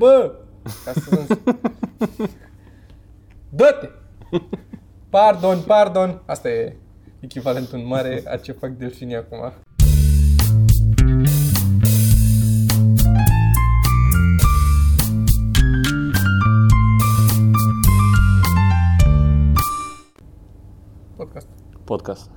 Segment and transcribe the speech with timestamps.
[0.00, 0.34] Bă!
[0.84, 1.26] Ca să nu...
[3.50, 3.88] Dă-te!
[5.08, 6.22] Pardon, pardon!
[6.26, 6.76] Asta e
[7.20, 9.52] echivalentul în mare a ce fac delfinii acum.
[21.16, 21.48] Podcast.
[21.84, 22.30] Podcast.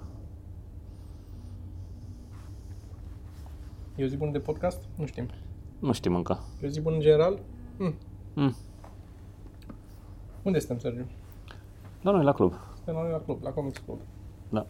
[3.96, 4.82] E o zi bună de podcast?
[4.96, 5.30] Nu știm.
[5.80, 6.40] Nu știm încă.
[6.62, 7.40] E o zi bună în general?
[7.78, 7.94] Hmm.
[8.34, 8.56] Mm.
[10.44, 11.06] Unde suntem, Sergiu?
[12.02, 12.54] La noi la club.
[12.76, 14.00] Suntem la noi la club, la Comics Club.
[14.50, 14.66] Da.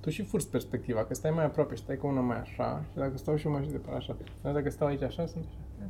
[0.00, 3.16] Tu și furți perspectiva, că stai mai aproape, stai cu una mai așa și dacă
[3.16, 4.16] stau și eu mai și de pe așa.
[4.42, 5.88] Dar dacă stau aici așa, sunt așa.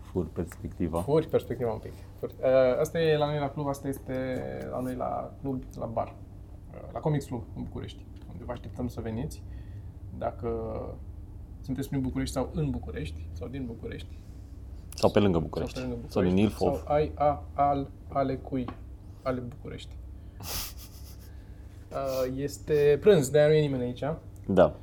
[0.00, 1.00] Fur perspectiva.
[1.00, 1.92] Furți perspectiva un pic.
[2.18, 2.36] Furți.
[2.40, 4.36] Uh, asta e la noi la club, asta este
[4.70, 6.14] la noi la club, la bar.
[6.70, 9.42] Uh, la Comics Club în București, unde vă așteptăm să veniți.
[10.18, 10.48] Dacă
[11.68, 14.18] sunteți prin București sau în București, sau din București,
[14.94, 15.78] Sau pe lângă București.
[15.78, 16.82] sau, pe lângă Sau din București, Ilfov.
[16.84, 18.64] Sau ai, a, al, ale cui,
[19.22, 19.94] ale București.
[21.92, 24.02] Uh, este prânz, de-aia nu e nimeni aici.
[24.46, 24.76] Da.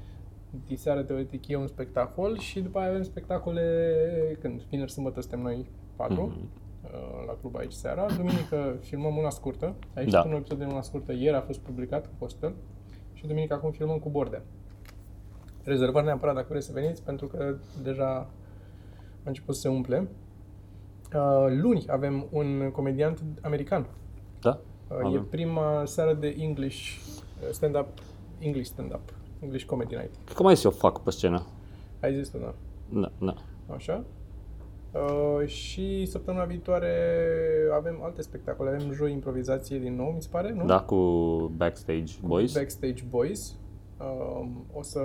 [0.67, 4.61] Diseară, teoretic, e un spectacol și după aia avem spectacole când?
[4.61, 6.50] Vineri, sâmbătă suntem noi patru Mhm.
[6.83, 8.06] uh, la club aici seara.
[8.16, 9.75] Duminică filmăm una scurtă.
[9.95, 10.22] Aici Da.
[10.22, 10.30] da.
[10.30, 11.11] un episod de una scurtă.
[11.13, 12.53] Ieri a fost publicat cu postel.
[13.13, 14.41] Și duminică acum filmăm cu Bordea.
[15.66, 18.16] Rezervări neapărat dacă vreți să veniți, pentru că deja
[19.23, 20.07] a început să se umple.
[21.16, 23.88] Uh, luni avem un comediant american.
[24.41, 24.59] Da?
[24.89, 25.25] Uh, e Avem.
[25.30, 26.97] prima seară de English
[27.41, 27.88] uh, stand-up,
[28.39, 30.13] English stand-up, English Comedy Night.
[30.23, 31.45] Cred că mai să o fac pe scenă.
[32.02, 32.53] Ai zis tu, da?
[33.00, 33.35] Da, da.
[33.75, 34.03] Așa.
[34.91, 36.94] Uh, și săptămâna viitoare
[37.73, 38.69] avem alte spectacole.
[38.69, 40.66] Avem joi improvizație din nou, mi se pare, nu?
[40.66, 40.95] Da, cu
[41.55, 42.53] Backstage Boys.
[42.53, 43.55] Backstage Boys.
[43.99, 44.99] Uh, o să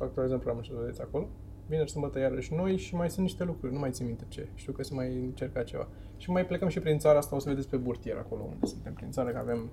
[0.00, 1.26] actualizăm programul și o să vedeți acolo.
[1.68, 4.48] Vineri, sâmbătă, iarăși noi și mai sunt niște lucruri, nu mai țin minte ce.
[4.54, 5.86] Știu că se mai încerca ceva.
[6.16, 8.92] Și mai plecăm și prin țara asta, o să vedeți pe burtier acolo unde suntem
[8.92, 9.70] prin țară, că avem...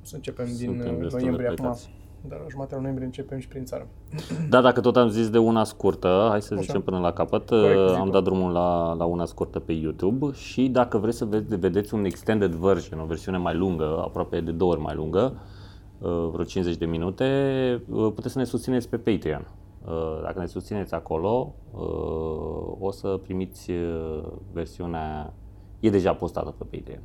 [0.00, 1.56] O să începem din Suntem uh, destul de noiembrie acum.
[1.56, 1.90] plecați.
[2.28, 3.86] Dar la jumătatea noiembrie începem și prin țară.
[4.50, 6.62] Da, dacă tot am zis de una scurtă, hai să Așa.
[6.62, 8.10] zicem până la capăt, Corect, uh, zi am tu.
[8.10, 12.04] dat drumul la, la una scurtă pe YouTube și dacă vreți să vede- vedeți un
[12.04, 15.62] extended version, o versiune mai lungă, aproape de două ori mai lungă, uh,
[15.98, 19.48] vreo 50 de minute, uh, puteți să ne susțineți pe Patreon.
[19.86, 24.22] Uh, Dacă ne susțineți acolo, uh, o să primiți uh,
[24.52, 25.32] versiunea,
[25.80, 27.02] e deja postată pe Patreon.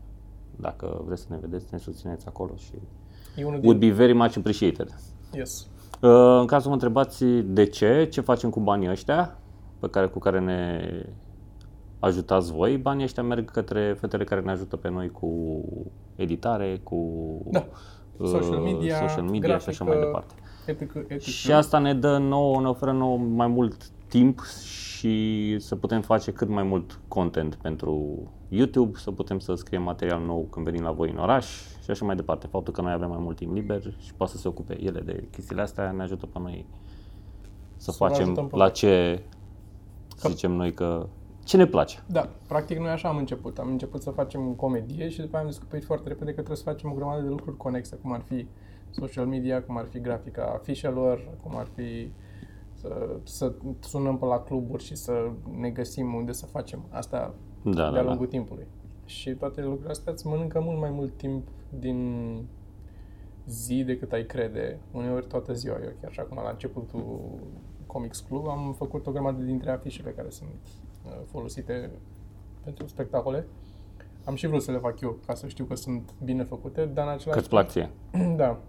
[0.55, 2.73] Dacă vreți să ne vedeți, ne susțineți acolo și
[3.37, 3.89] E unul would din...
[3.89, 4.95] be very much appreciated.
[5.33, 5.67] Yes.
[6.01, 9.37] Uh, În cazul mă întrebați de ce, ce facem cu banii ăștia
[9.79, 10.81] pe care, cu care ne
[11.99, 15.29] ajutați voi, banii ăștia merg către fetele care ne ajută pe noi cu
[16.15, 17.65] editare, cu Da.
[18.19, 20.33] Uh, Social media, social media și așa grafică, mai departe.
[20.65, 21.19] Etică, etică.
[21.19, 26.31] Și asta ne dă nouă, ne oferă nouă mai mult timp și să putem face
[26.31, 28.17] cât mai mult content pentru
[28.49, 31.45] YouTube, să putem să scriem material nou când venim la voi în oraș
[31.83, 32.47] și așa mai departe.
[32.47, 35.27] Faptul că noi avem mai mult timp liber și poate să se ocupe ele de
[35.31, 36.65] chestiile astea ne ajută pe noi
[37.75, 38.73] să, Să vă ajutăm facem pe la voi.
[38.73, 39.23] ce
[40.27, 41.07] zicem noi că
[41.49, 42.03] ce ne place.
[42.05, 43.57] Da, practic noi așa am început.
[43.57, 46.63] Am început să facem comedie și după aia am descoperit foarte repede că trebuie să
[46.63, 48.47] facem o grămadă de lucruri conexe, cum ar fi
[48.89, 52.11] social media, cum ar fi grafica afișelor, cum ar fi
[52.73, 57.33] să, să sunăm pe la cluburi și să ne găsim unde să facem asta
[57.63, 58.01] Da, de-a da, da.
[58.01, 58.67] lungul timpului.
[59.05, 61.47] Și toate lucrurile astea îți mănâncă mult mai mult timp
[61.79, 62.31] din
[63.45, 64.79] zi decât ai crede.
[64.91, 65.77] Uneori toată ziua.
[65.83, 67.29] Eu chiar și acum la începutul
[67.85, 70.88] Comics Club am făcut o grămadă dintre afișele care sunt uh,
[71.25, 71.91] folosite
[72.63, 73.47] pentru spectacole.
[74.25, 77.05] Am și vrut să le fac eu, ca să știu că sunt bine făcute, dar
[77.05, 77.89] în Că același îți plac ție.
[78.35, 78.59] da.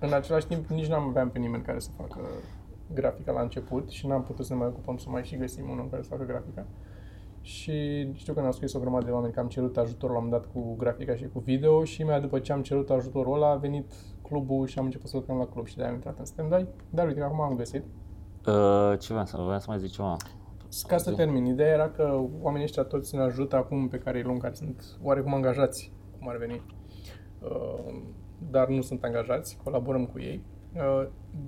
[0.00, 2.20] În același timp, nici n-am aveam pe nimeni care să facă
[2.94, 5.88] grafica la început și n-am putut să ne mai ocupăm să mai și găsim unul
[5.90, 6.66] care să facă grafica.
[7.40, 10.30] Și știu că ne-au scris o grămadă de oameni că am cerut ajutor la un
[10.30, 13.56] dat cu grafica și cu video și mai după ce am cerut ajutorul ăla a
[13.56, 13.92] venit
[14.22, 16.66] clubul și am început să lucrăm la club și de-aia am intrat în stand-by.
[16.90, 17.84] Dar uite că acum am găsit.
[18.46, 20.16] Uh, ce vreau să, vreau să mai zic ceva.
[20.82, 24.24] Ca să termin, ideea era că oamenii ăștia toți ne ajută acum pe care îi
[24.24, 26.62] luăm, care sunt oarecum angajați, cum ar veni,
[27.42, 27.94] uh,
[28.50, 30.42] dar nu sunt angajați, colaborăm cu ei.
[30.74, 31.06] Uh,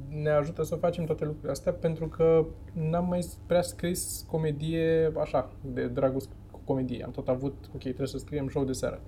[0.09, 5.51] Ne ajută să facem toate lucrurile astea pentru că n-am mai prea scris comedie așa,
[5.61, 7.05] de dragul cu comedie.
[7.05, 9.01] Am tot avut, ok, trebuie să scriem show de seară.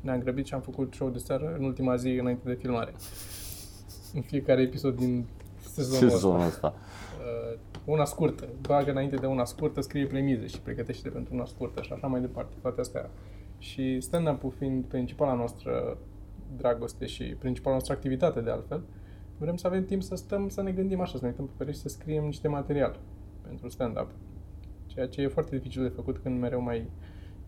[0.00, 2.94] Ne-am grăbit și am făcut show de seară în ultima zi înainte de filmare.
[4.14, 5.26] În fiecare episod din
[5.72, 6.16] sezonul ăsta.
[6.16, 6.74] Sezonul ăsta.
[6.74, 11.82] Uh, una scurtă, bagă înainte de una scurtă, scrie premize și pregătește pentru una scurtă
[11.82, 13.10] și așa mai departe, toate astea.
[13.58, 15.98] Și stand-up-ul fiind principala noastră
[16.56, 18.82] dragoste și principala noastră activitate de altfel,
[19.38, 21.76] vrem să avem timp să stăm, să ne gândim așa, să ne uităm pe pereți
[21.76, 22.98] și să scriem niște material
[23.42, 24.10] pentru stand-up.
[24.86, 26.88] Ceea ce e foarte dificil de făcut când mereu mai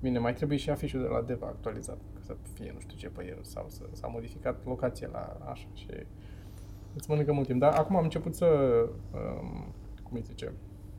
[0.04, 3.08] Bine, mai trebuie și afișul de la Deva actualizat, ca să fie nu știu ce
[3.08, 5.86] pe el sau să, s-a modificat locația la așa și
[6.94, 7.60] îți mănâncă mult timp.
[7.60, 8.46] Dar acum am început să,
[9.12, 9.74] um,
[10.14, 10.52] cum îi zice,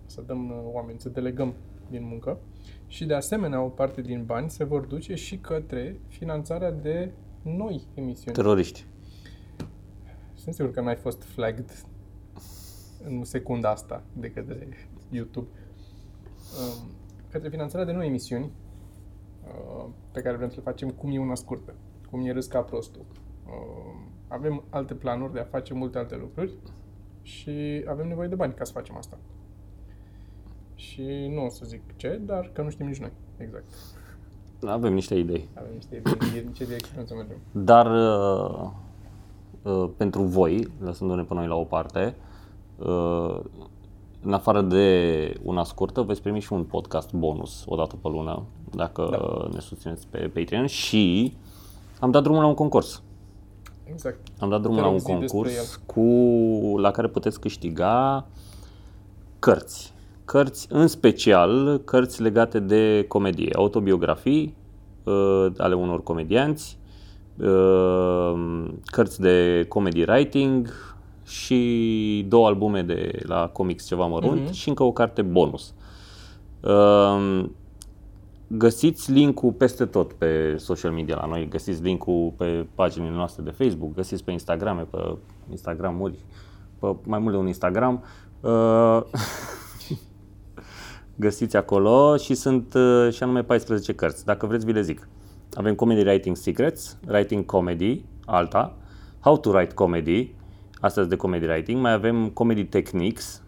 [0.05, 1.53] să dăm uh, oameni, să delegăm
[1.89, 2.39] din muncă
[2.87, 7.81] și de asemenea o parte din bani se vor duce și către finanțarea de noi
[7.93, 8.35] emisiuni.
[8.35, 8.85] Teroriști.
[10.33, 11.85] Sunt sigur că n-ai fost flagged
[13.03, 14.67] în secunda asta de către
[15.09, 15.47] YouTube.
[15.47, 16.91] Um,
[17.31, 18.51] către finanțarea de noi emisiuni
[19.43, 21.73] uh, pe care vrem să le facem cum e una scurtă,
[22.09, 23.05] cum e râs ca prostul.
[23.45, 26.53] Uh, avem alte planuri de a face multe alte lucruri
[27.25, 29.17] și avem nevoie de bani ca să facem asta.
[30.75, 33.65] Și nu o să zic ce, dar că nu știm nici noi exact.
[34.65, 35.49] Avem niște idei.
[35.53, 37.37] Avem niște idei în ce direcție vrem să mergem.
[37.51, 38.69] Dar uh,
[39.61, 42.15] uh, pentru voi, lăsându-ne pe noi la o parte,
[42.77, 43.39] uh,
[44.21, 48.43] în afară de una scurtă, veți primi și un podcast bonus o dată pe lună,
[48.71, 49.49] dacă da.
[49.53, 51.33] ne susțineți pe Patreon și
[51.99, 53.03] am dat drumul la un concurs.
[53.91, 54.17] Exact.
[54.39, 58.25] Am dat drumul Te la rog, un zi despre concurs cu, la care puteți câștiga
[59.39, 59.93] cărți.
[60.25, 64.55] Cărți, în special, cărți legate de comedie, autobiografii
[65.03, 66.77] uh, ale unor comedianți,
[67.39, 70.73] uh, cărți de comedy writing
[71.25, 74.51] și două albume de la comics ceva mărunt Mhm.
[74.51, 75.73] și încă o carte bonus.
[76.61, 77.45] Uh,
[78.47, 83.49] Găsiți linkul peste tot pe social media la noi, găsiți linkul pe paginile noastre de
[83.49, 85.17] Facebook, găsiți pe Instagram, pe
[85.49, 86.19] Instagramuri,
[86.79, 88.03] pe mai mult de un Instagram.
[88.41, 89.01] Uh,
[91.25, 94.25] găsiți acolo și sunt uh, și anume 14 cărți.
[94.25, 95.07] Dacă vreți, vi le zic.
[95.53, 98.77] Avem Comedy Writing Secrets, Writing Comedy, alta,
[99.19, 100.33] How to Write Comedy,
[100.79, 103.43] astăzi de Comedy Writing, mai avem Comedy Techniques,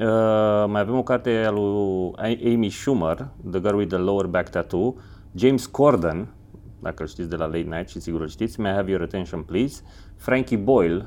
[0.00, 2.12] uh, mai avem o carte a lui
[2.54, 4.94] Amy Schumer, The Girl with the Lower Back Tattoo,
[5.34, 6.28] James Corden,
[6.80, 9.02] dacă îl știți de la Late Night și sigur îl știți, May I Have Your
[9.02, 9.82] Attention Please,
[10.16, 11.06] Frankie Boyle,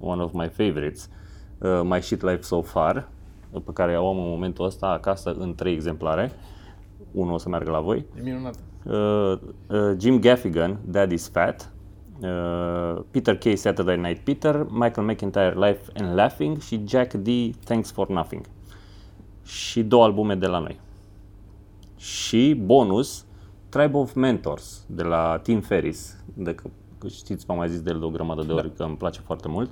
[0.00, 1.10] one of my favorites,
[1.58, 3.08] uh, My Shit Life So Far,
[3.52, 6.32] pe care o am în momentul ăsta acasă în trei exemplare.
[7.12, 8.06] Unul o să meargă la voi.
[8.18, 8.54] E minunat.
[8.84, 9.38] Uh,
[9.68, 11.72] uh, Jim Gaffigan, Daddy's Fat,
[12.20, 17.28] uh, Peter Kay, Saturday Night Peter, Michael McIntyre, Life and Laughing și Jack D,
[17.64, 18.44] Thanks for Nothing.
[19.44, 20.80] Și două albume de la noi.
[21.96, 23.26] Și bonus,
[23.68, 26.68] Tribe of Mentors de la Tim Ferris, de că
[27.04, 29.20] că știți, v-am mai zis de el de o grămadă de ori că îmi place
[29.20, 29.70] foarte mult.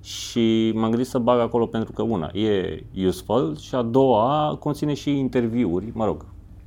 [0.00, 4.94] Și m-am gândit să bag acolo pentru că una e useful și a doua conține
[4.94, 6.24] și interviuri, mă rog,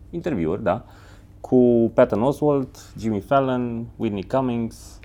[0.09, 0.85] interviuri, da,
[1.41, 4.99] cu Patton Oswalt, Jimmy Fallon, Whitney Cummings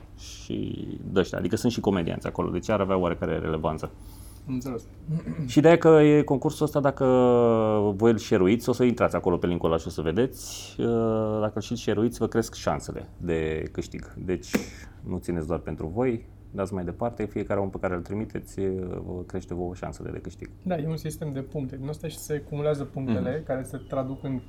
[0.51, 3.91] și de ăștia, adică sunt și comedianți acolo, deci ar avea oarecare relevanță.
[4.49, 4.83] Am înțeles.
[5.47, 7.05] Și ideea e că e concursul ăsta, dacă
[7.97, 10.77] voi îl share o să intrați acolo pe linkul ăla și o să vedeți.
[10.79, 10.87] Uh,
[11.41, 14.15] Dacă îl și share vă cresc șansele de câștig.
[14.19, 14.49] Deci
[15.01, 18.83] nu țineți doar pentru voi, dați mai departe, fiecare om pe care îl trimiteți uh,
[19.07, 20.51] vă crește vouă șansele de câștig.
[20.63, 21.77] Da, e un sistem de puncte.
[21.77, 23.45] Din asta și se acumulează punctele Mhm.
[23.47, 24.41] care se traduc în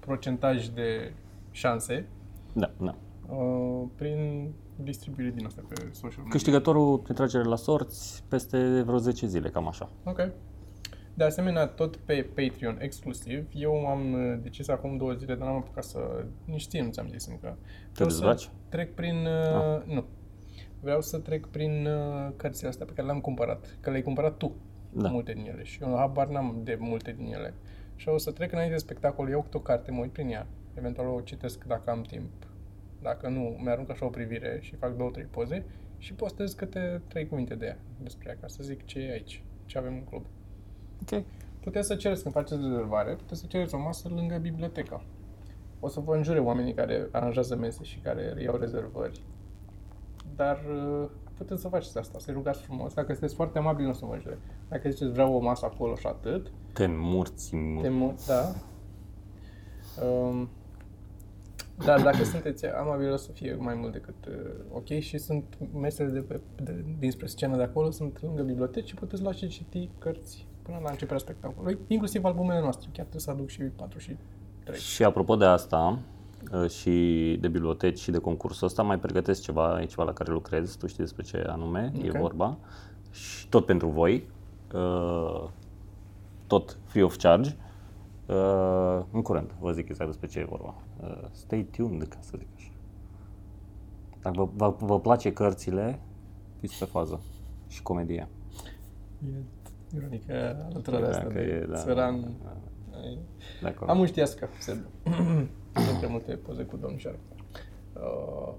[0.00, 1.12] procentaj de
[1.50, 2.06] șanse
[2.52, 2.94] Da, da.
[3.28, 6.30] Uh, prin distribuire din asta pe social media.
[6.30, 9.90] Câștigătorul te trage la sorți peste vreo 10 zile, cam așa.
[10.04, 10.30] Ok.
[11.14, 15.56] De asemenea, tot pe Patreon exclusiv, eu am uh, decis acum două zile, dar n-am
[15.56, 16.24] apucat să...
[16.44, 17.58] Nici ție nu ți-am zis încă.
[17.92, 18.50] Vreau să dezbraci?
[18.68, 19.26] trec prin...
[19.26, 20.04] Uh, Nu.
[20.80, 23.76] Vreau să trec prin uh, cărțile astea pe care le-am cumpărat.
[23.80, 24.54] Că le-ai cumpărat tu,
[24.92, 25.08] Da.
[25.08, 25.64] multe din ele.
[25.64, 27.54] Și eu habar n-am de multe din ele.
[27.96, 30.46] Și o să trec înainte de spectacol, iau câte o carte, mă uit prin ea.
[30.74, 32.30] Eventual o citesc dacă am timp.
[33.02, 35.64] Dacă nu, mi-arunc așa o privire și fac două, trei poze
[35.98, 39.42] și postez câte trei cuvinte de ea despre ea, ca să zic ce e aici,
[39.64, 40.24] ce avem în club.
[41.12, 41.22] Ok.
[41.60, 45.02] Puteți să cereți când faceți rezervare, puteți să cereți o masă lângă bibliotecă.
[45.80, 49.22] O să vă înjure oamenii care aranjează mese și care iau rezervări.
[50.36, 50.60] Dar
[51.02, 52.94] uh, puteți să faceți asta, să-i rugați frumos.
[52.94, 54.38] Dacă sunteți foarte amabili, nu o să vă înjure.
[54.68, 57.80] Dacă ziceți vreau o masă acolo și atât, Te înmurți, mă.
[57.80, 58.52] te mu- da.
[60.04, 60.48] Um,
[61.84, 64.34] dar dacă sunteți amabili, o să fie mai mult decât uh,
[64.72, 65.44] ok și sunt
[65.80, 69.48] mesele de pe, de, dinspre scenă de acolo, sunt lângă biblioteci și puteți lua și
[69.48, 72.88] citi cărți până la începerea spectacolului, inclusiv albumele noastre.
[72.92, 74.16] Chiar trebuie să aduc și 4 și
[74.64, 74.78] 3.
[74.78, 75.98] Și apropo de asta,
[76.52, 76.90] uh, și
[77.40, 80.86] de biblioteci și de concursul ăsta, mai pregătesc ceva, e ceva la care lucrez, tu
[80.86, 82.16] știi despre ce anume e Ok.
[82.18, 82.56] vorba.
[83.10, 84.28] Și tot pentru voi,
[84.74, 85.48] uh,
[86.46, 87.56] tot free of charge.
[88.26, 90.74] Uh, În curând vă zic exact despre ce e vorba.
[91.02, 92.70] Uh, Stay tuned, ca să zic așa.
[94.22, 95.98] Dacă vă, vă, vă place cărțile,
[96.60, 97.20] fiți pe fază.
[97.68, 98.28] Și comedia.
[99.24, 102.56] E ironică alăturarea asta Dacă de e, da, țăran da,
[103.60, 103.90] De acord.
[103.90, 104.78] Am un știască, Seb.
[105.90, 107.18] Dintre multe poze cu domnișoară.
[107.92, 108.54] Uh,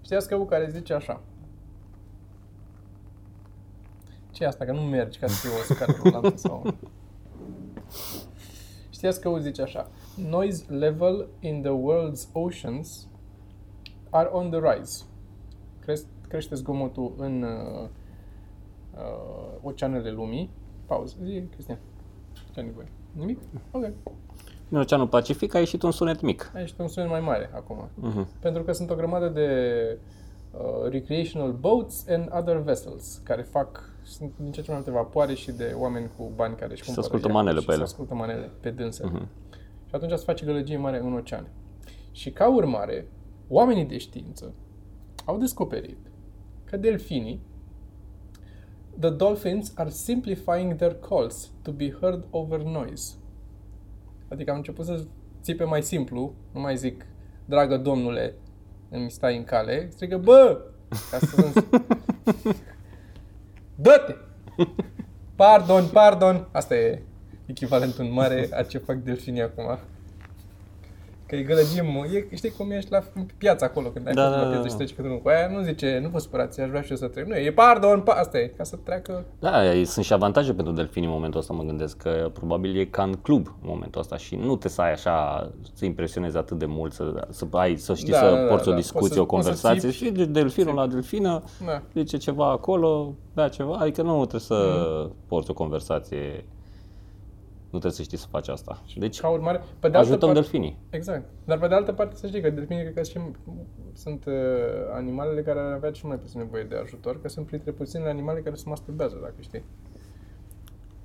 [0.00, 1.20] știască care zice așa.
[4.30, 4.64] ce e asta?
[4.64, 6.74] Că nu mergi ca să fie o scară rulantă sau...
[9.02, 9.90] Știați că zice așa.
[10.28, 13.08] Noise level in the world's oceans
[14.10, 15.04] are on the rise.
[15.80, 17.88] Crește, crește zgomotul în uh,
[18.94, 20.50] uh, oceanele lumii.
[20.86, 21.16] Pauză.
[21.24, 21.78] Zi, Cristian.
[22.52, 22.86] Ce ai nevoie?
[23.12, 23.38] Nimic?
[23.70, 23.84] Ok.
[24.68, 26.50] În Oceanul Pacific a ieșit un sunet mic.
[26.54, 27.88] A ieșit un sunet mai mare acum.
[27.94, 28.28] Mhm.
[28.40, 29.48] Pentru că sunt o grămadă de
[30.50, 35.02] uh, recreational boats and other vessels care fac sunt din ce în ce mai multe
[35.02, 37.66] vapoare și de oameni cu bani care își Și se cumpără ascultă iahte manele și
[37.66, 37.84] pe ele.
[37.84, 39.06] Se ascultă manele pe dânse.
[39.06, 39.28] Mhm.
[39.86, 41.50] Și atunci se face gălăgie mare în oceane.
[42.10, 43.06] Și ca urmare,
[43.48, 44.54] oamenii de știință
[45.24, 45.98] au descoperit
[46.64, 47.40] că delfinii
[48.98, 53.14] The dolphins are simplifying their calls to be heard over noise.
[54.28, 55.04] Adică am început să
[55.42, 57.06] țipe mai simplu, nu mai zic,
[57.44, 58.34] dragă domnule,
[58.88, 60.60] îmi stai în cale, strigă, bă!
[61.10, 61.66] Ca să sunt...
[63.74, 64.14] Dă-te!
[65.36, 66.48] Pardon, pardon!
[66.52, 67.02] Asta e
[67.46, 69.78] echivalentul în mare a ce fac delfinii acum.
[71.32, 72.06] Că e gălăgie, mă.
[72.30, 73.02] E, știi cum ești la
[73.38, 74.68] piață acolo, când ai Da, fost da, la da, piață da.
[74.68, 76.96] și treci pe drumul cu aia, nu zice, nu vă supărați, aș vrea și eu
[76.96, 77.26] să trec.
[77.26, 79.24] Nu, e pardon, pa, asta e, ca să treacă.
[79.38, 82.84] Da, e- sunt și avantaje pentru delfini în momentul ăsta, mă gândesc că probabil e
[82.84, 86.58] ca în club în momentul ăsta și nu te să ai așa, să impresionezi atât
[86.58, 88.70] de mult, să, să ai, să știi Da, să da, da, porți da.
[88.70, 90.04] o Poți discuție, să- o poți să conversație țipi.
[90.04, 91.82] și de delfinul la delfină Da.
[91.94, 94.54] zice ceva acolo, bea ceva, adică nu trebuie să
[95.28, 96.44] porți o conversație,
[97.72, 98.82] nu trebuie să știi să faci asta.
[98.96, 100.78] Deci Ca urmare, pe de altă ajutăm parte, delfinii.
[100.90, 101.28] Exact.
[101.44, 103.20] Dar pe de altă parte să știi că delfinii cred că și
[103.92, 104.32] sunt uh,
[104.92, 108.40] animalele care ar avea cel mai puțin nevoie de ajutor, că sunt printre puținele animale
[108.40, 109.64] care se masturbează, dacă știi.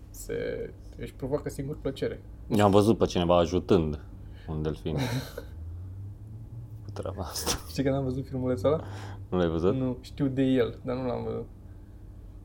[0.09, 2.21] Se, își provoacă singur plăcere.
[2.47, 3.99] Eu am văzut pe cineva ajutând
[4.47, 4.95] un delfin.
[6.85, 7.51] Cu treaba asta.
[7.69, 8.83] Știi că n-am văzut filmulețul ăla?
[9.29, 9.75] Nu l-ai văzut?
[9.75, 11.45] Nu, știu de el, dar nu l-am văzut.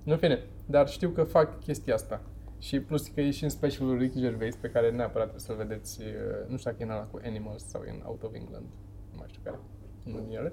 [0.02, 2.20] Nu, în fine, dar știu că fac chestia asta.
[2.66, 6.00] Și plus că e și în specialul Ricky Gervais, pe care neapărat trebuie să-l vedeți,
[6.00, 8.64] uh, nu știu dacă e în ăla cu Animals sau e în Out of England,
[9.10, 9.58] nu mai știu care,
[10.06, 10.52] unul din ele.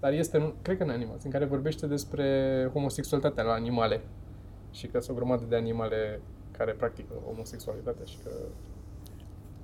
[0.00, 2.26] Dar este, în- cred că în Animals, în care vorbește despre
[2.72, 4.00] homosexualitatea la animale.
[4.70, 6.20] Și că sunt o grămadă de animale
[6.50, 8.30] care practică homosexualitatea și că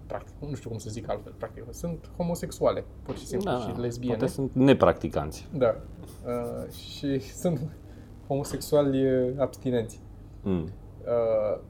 [0.06, 3.73] practic, nu știu cum să zic altfel, practic, sunt homosexuale, pur și simplu, Da, și
[3.73, 3.78] da.
[3.80, 4.16] lesbiene.
[4.16, 5.49] Poate sunt nepracticanți.
[5.54, 5.76] Da.
[6.26, 7.61] Uh, și sunt
[8.26, 10.00] homosexuali uh, abstinenți.
[10.42, 10.68] Mm.
[11.09, 11.61] Uh,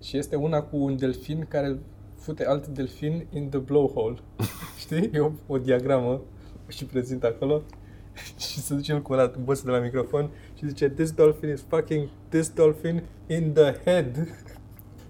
[0.00, 1.78] și este una cu un delfin care
[2.16, 4.16] fute alt delfin in the blowhole.
[4.82, 5.10] Știi?
[5.12, 6.20] E o, o diagramă
[6.68, 7.62] și prezintă acolo
[8.48, 11.64] și se duce el cu ăla în de la microfon și zice This dolphin is
[11.68, 14.16] fucking this dolphin in the head.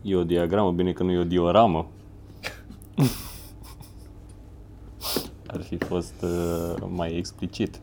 [0.02, 1.90] E o diagramă, bine că nu e o dioramă.
[5.46, 7.80] Ar fi fost uh, mai explicit.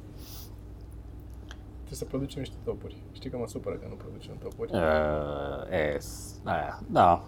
[1.92, 2.96] Trebuie să producem niște topuri.
[3.12, 4.72] Știi că mă supără că nu producem topuri.
[4.76, 7.24] Uh, es, aia, da,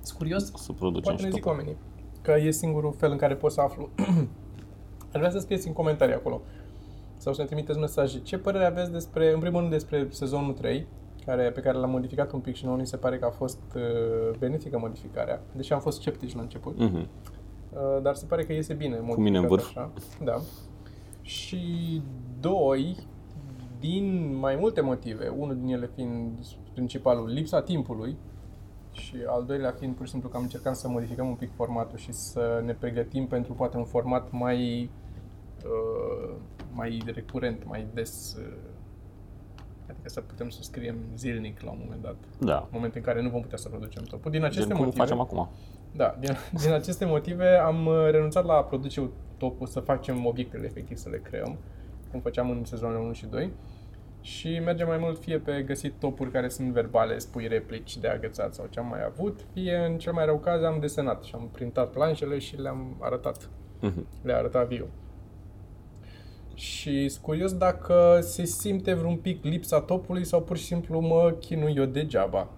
[0.00, 1.50] Sunt curios să producem Poate și ne zic tot.
[1.50, 1.76] oamenii
[2.22, 3.88] că e singurul fel în care pot să aflu.
[5.12, 6.40] Aș vrea să scrieți în comentarii acolo
[7.16, 8.18] sau să ne trimiteți mesaje.
[8.20, 10.86] Ce părere aveți despre, în primul rând, despre sezonul 3,
[11.24, 13.60] care, pe care l-am modificat un pic și nouă ni se pare că a fost
[13.76, 16.96] uh, benefică modificarea, deși am fost sceptici la început, Mhm.
[17.72, 19.66] uh, dar se pare că iese bine modificat mine în vârf.
[19.68, 19.90] Așa.
[20.24, 20.36] Da.
[21.22, 22.02] Și
[22.40, 22.96] doi,
[23.80, 26.38] din mai multe motive, unul din ele fiind
[26.72, 28.16] principalul, lipsa timpului,
[28.96, 31.98] și al doilea fiind pur și simplu că am încercat să modificăm un pic formatul
[31.98, 34.90] și să ne pregătim pentru poate un format mai
[35.64, 36.34] uh,
[36.72, 38.52] mai recurent, mai des uh,
[39.90, 43.22] adică să putem să scriem zilnic la un moment dat, Da, în moment în care
[43.22, 44.30] nu vom putea să producem topul.
[44.30, 45.48] Din aceste gen cum motive, facem acum.
[45.92, 50.66] da, din, din aceste motive am uh, renunțat la a produce topul, să facem obiectele
[50.66, 51.56] efectiv, să le creăm,
[52.16, 53.50] cum făceam în sezonul 1 și 2.
[54.20, 58.54] Și mergem mai mult fie pe găsit topuri care sunt verbale, spui replici de agățat
[58.54, 61.48] sau ce am mai avut, fie în cel mai rău caz am desenat și am
[61.52, 63.48] printat planșele și le-am arătat,
[63.80, 64.06] Mhm.
[64.22, 64.86] le-a arătat viu.
[66.54, 71.36] Și sunt curios dacă se simte vreun pic lipsa topului sau pur și simplu mă
[71.40, 72.48] chinui eu degeaba.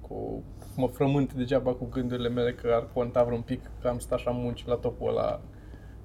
[0.00, 0.42] Cu,
[0.76, 4.30] mă frământ degeaba cu gândurile mele că ar conta vreun pic că am stat așa
[4.30, 5.40] munci la topul ăla.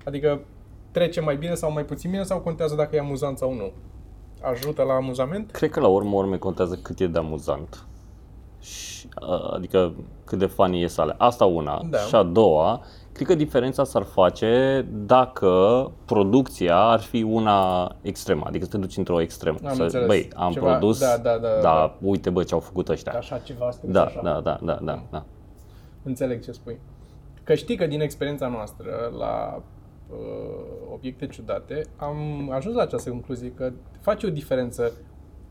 [0.05, 0.41] Adică
[0.91, 3.71] trece mai bine sau mai puțin bine sau contează dacă e amuzant sau nu?
[4.41, 5.51] Ajută la amuzament?
[5.51, 7.85] Cred că la urmă urme contează cât e de amuzant.
[8.59, 9.93] Și, uh, adică
[10.25, 11.15] cât de funny e sale.
[11.17, 11.81] Asta una.
[11.89, 11.97] Da.
[11.97, 12.81] Și a doua,
[13.19, 15.51] Cred că diferența s-ar face dacă
[16.05, 19.57] producția ar fi una extremă, adică să te duci într-o extremă.
[19.67, 20.07] Am să, înțeles.
[20.07, 21.95] băi, am Ceva- produs, da, da, da, da, da.
[22.01, 23.11] uite bă ce au făcut ăștia.
[23.11, 24.21] Așa ceva, scris Da, așa.
[24.23, 25.23] da, da, da, da, da.
[26.03, 26.79] Înțeleg ce spui.
[27.43, 29.61] Că știi că din experiența noastră la uh,
[30.93, 34.91] obiecte ciudate am ajuns la această concluzie că face o diferență,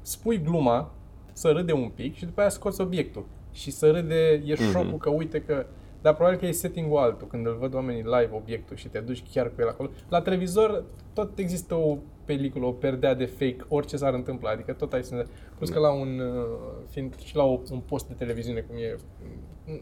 [0.02, 0.90] spui gluma,
[1.32, 3.24] să râde un pic și după aia scoți obiectul.
[3.52, 4.70] Și să râde, e Mhm.
[4.70, 5.66] șocul că uite că...
[6.02, 9.22] Dar probabil că e setting-ul altul, când îl văd oamenii live obiectul și te duci
[9.32, 9.90] chiar cu el acolo.
[10.08, 14.92] La televizor tot există o peliculă, o perdea de fake, orice s-ar întâmpla, adică tot
[14.92, 15.26] ai să...
[15.56, 16.44] Plus că la un, uh,
[16.88, 18.96] fiind și la o, un post de televiziune, cum e,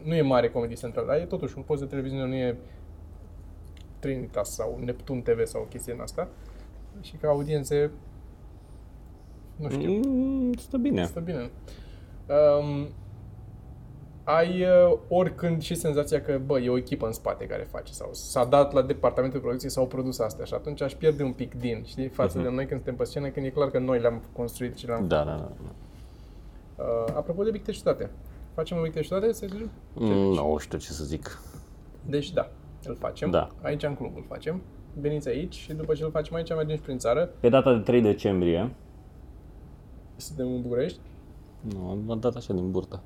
[0.03, 2.57] nu e mare Comedy Central, dar e totuși un post de televiziune, nu e
[3.99, 6.27] Trinitas sau Neptun TV sau o chestie în asta.
[7.01, 7.91] Și ca audiențe,
[9.55, 11.05] nu știu, Mm, stă bine.
[11.05, 11.49] Stă bine.
[12.59, 12.87] Um,
[14.23, 18.09] ai uh, oricând și senzația că, bă, e o echipă în spate care face sau
[18.11, 21.31] s-a dat la departamentul de producție sau au produs astea și atunci aș pierde un
[21.33, 23.99] pic din, știi, față de noi când suntem pe scenă, când e clar că noi
[23.99, 25.07] le-am construit și le-am...
[25.07, 25.51] Da, da, da.
[26.83, 28.09] Uh, apropo de obiecte ciudate,
[28.53, 29.69] facem obiecte ciudate, să zicem?
[29.93, 31.41] Mm, Nu știu ce să zic.
[32.05, 32.51] Deci da,
[32.87, 33.29] îl facem.
[33.31, 33.47] Da.
[33.61, 34.61] Aici în club îl facem.
[34.93, 37.29] Veniți aici și după ce îl facem aici mergem și prin țară.
[37.39, 38.75] Pe data de 3 decembrie,
[40.15, 40.99] Suntem în București.
[41.61, 43.01] nu, am dat așa din burtă.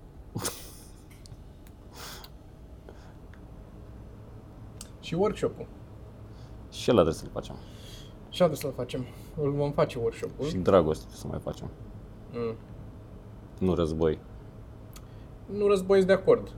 [4.99, 5.65] Și workshop-ul.
[6.71, 7.55] Și ăla trebuie să-l facem.
[8.29, 9.05] Și trebuie să-l facem.
[9.41, 10.47] Îl vom face workshop-ul.
[10.47, 11.69] Și dragoste să mai facem.
[12.31, 12.55] Mm.
[13.59, 14.19] Nu război.
[15.45, 16.51] Nu război de acord.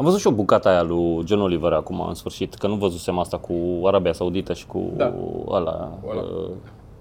[0.00, 3.18] Am văzut și o bucată aia lui John Oliver acum, în sfârșit, că nu văzusem
[3.18, 3.52] asta cu
[3.84, 5.14] Arabia Saudită și cu Da.
[5.46, 6.20] ăla, Ăla.
[6.22, 6.50] uh,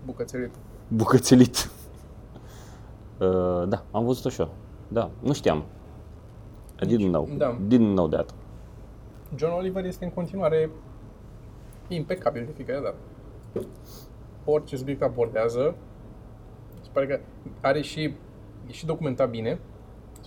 [0.06, 0.52] Bucățelit.
[0.88, 1.56] bucățelit.
[3.20, 4.50] Uh, da, am văzut-o și eu.
[4.88, 5.64] Da, nu știam.
[6.82, 7.30] I didn't know.
[7.38, 7.58] Da.
[7.68, 8.34] Didn't know that.
[9.36, 10.70] John Oliver este în continuare
[11.88, 12.96] impecabil de fiecare dată.
[14.46, 15.76] Orice subiect abordează,
[16.82, 17.20] se pare că
[17.62, 18.02] are și,
[18.68, 19.60] e și documentat bine,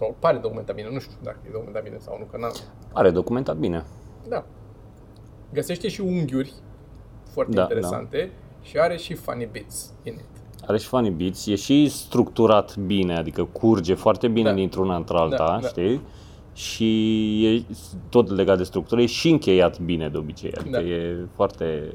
[0.02, 2.52] sau pare documentat bine, nu știu dacă e documentat bine sau nu, că n-am.
[2.92, 3.84] Are documentat bine.
[4.28, 4.44] Da.
[5.52, 6.52] Găsește și unghiuri
[7.32, 8.30] foarte Da, interesante
[8.62, 10.24] și are și funny bits in it.
[10.66, 14.54] Are și funny bits, e și structurat bine, adică curge foarte bine Da.
[14.54, 15.68] dintr-una într-alta, Da, da.
[15.68, 16.00] știi?
[16.54, 17.64] Și e
[18.08, 20.80] tot legat de structură, e și încheiat bine de obicei, adică Da.
[20.86, 21.92] e foarte...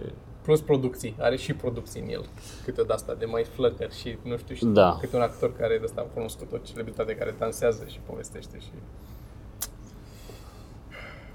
[0.48, 2.30] Plus producții, are și producții în el.
[2.64, 4.98] Câte de asta, de mai flăcări și nu știu, și Da.
[5.00, 8.70] câte un actor care de asta am cunoscut o celebritate care dansează și povestește și...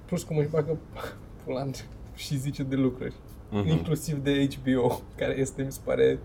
[0.07, 0.79] Plus cum își bagă
[1.45, 1.71] pulan
[2.15, 3.15] și zice de lucruri.
[3.51, 3.67] Mhm.
[3.69, 6.19] Inclusiv de HBO, care este, mi se pare,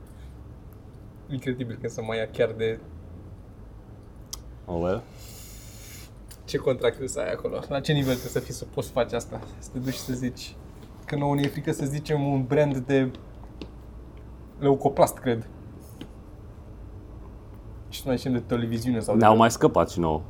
[1.30, 2.80] incredibil când se mai ia chiar de
[4.66, 5.02] Oh, well.
[6.46, 7.60] ce contract să ai acolo.
[7.70, 9.42] La ce nivel trebuie să fii să poți face asta?
[9.60, 10.56] Să te duci și să zici
[11.08, 13.12] că nouă ne e frică să zicem un brand de
[14.60, 15.48] leucoplast, cred.
[17.90, 19.38] Și nu mai zicem de televiziune sau Ne-au de...
[19.38, 20.22] mai scăpat și nouă.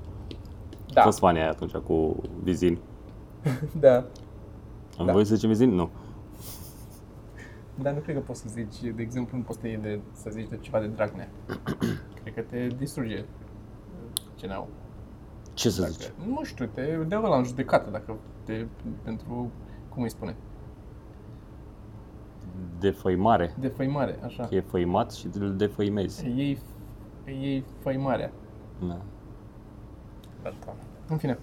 [0.93, 2.77] Da, A fost fanii aia atunci cu Vizin.
[3.79, 3.95] da.
[4.97, 5.11] Am Da.
[5.11, 5.69] voie să zicem Vizin?
[5.69, 5.89] Nu.
[7.81, 10.29] Dar nu cred că poți să zici, de exemplu, nu poți să, iei de, să
[10.29, 11.29] zici de ceva de Dragnea.
[12.21, 13.25] cred că te distruge
[14.35, 14.67] ce n-au.
[15.53, 16.11] Ce să Dacă, zici?
[16.27, 18.65] nu știu, te dă la în judecată dacă te,
[19.03, 19.51] pentru,
[19.89, 20.35] cum îi spune,
[22.79, 23.53] Defăimare.
[23.59, 24.47] defăimare, așa.
[24.51, 26.25] E făimat și îl defăimezi.
[26.25, 26.57] Ei,
[27.25, 28.31] ei făimarea.
[28.87, 28.97] Da.
[30.43, 30.73] Da, da.
[31.09, 31.37] În fine.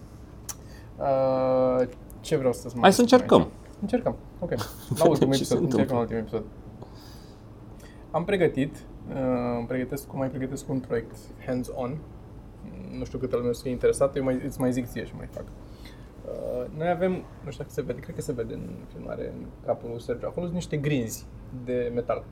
[0.99, 1.89] Uh,
[2.21, 3.41] ce vreau să-ți mai Hai să spun încercăm.
[3.41, 3.51] aici?
[3.81, 4.51] Încercăm, ok.
[4.99, 5.79] La ultimul Ce se episod, întâmplă?
[5.79, 6.45] încercăm la ultimul episod.
[8.11, 8.75] Am pregătit,
[9.09, 9.17] uh,
[9.59, 11.99] îmi pregătesc, cum mai pregătesc un proiect hands-on.
[12.99, 15.13] Nu știu câtă lume o să fie interesată, eu mai, îți mai zic ție și
[15.17, 15.43] mai fac.
[15.45, 15.51] Uh,
[16.77, 17.11] noi avem,
[17.45, 20.27] nu știu dacă se vede, cred că se vede în filmare, în capul lui Sergio,
[20.27, 21.27] acolo sunt niște grinzi
[21.65, 22.25] de metal.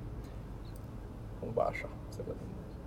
[1.41, 2.37] Cumva așa, se vede.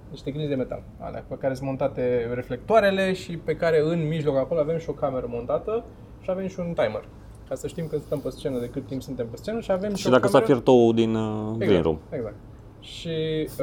[0.10, 4.38] Niște grinzi de metal, alea pe care sunt montate reflectoarele și pe care în mijloc
[4.38, 5.84] acolo avem și o cameră montată
[6.22, 7.08] și avem și un timer.
[7.50, 9.90] Ca să știm când stăm pe scenă, de cât timp suntem pe scenă și avem
[9.94, 10.52] și, Și o dacă s-a cameră...
[10.52, 11.98] fiert ouă din uh, green room.
[12.10, 12.36] Exact.
[12.80, 13.10] Și